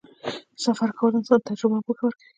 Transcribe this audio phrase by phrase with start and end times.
[0.65, 2.23] سفر کول انسان ته تجربه او پوهه ورکوي.